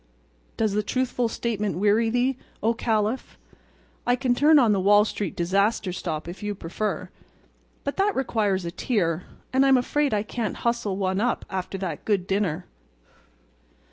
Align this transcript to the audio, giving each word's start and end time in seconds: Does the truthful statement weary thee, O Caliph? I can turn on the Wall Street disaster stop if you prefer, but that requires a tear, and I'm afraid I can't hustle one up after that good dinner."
Does 0.57 0.73
the 0.73 0.81
truthful 0.81 1.29
statement 1.29 1.77
weary 1.77 2.09
thee, 2.09 2.35
O 2.63 2.73
Caliph? 2.73 3.37
I 4.03 4.15
can 4.15 4.33
turn 4.33 4.57
on 4.57 4.71
the 4.71 4.79
Wall 4.79 5.05
Street 5.05 5.35
disaster 5.35 5.93
stop 5.93 6.27
if 6.27 6.41
you 6.41 6.55
prefer, 6.55 7.11
but 7.83 7.97
that 7.97 8.15
requires 8.15 8.65
a 8.65 8.71
tear, 8.71 9.25
and 9.53 9.63
I'm 9.63 9.77
afraid 9.77 10.11
I 10.11 10.23
can't 10.23 10.55
hustle 10.65 10.97
one 10.97 11.21
up 11.21 11.45
after 11.51 11.77
that 11.77 12.03
good 12.03 12.25
dinner." 12.25 12.65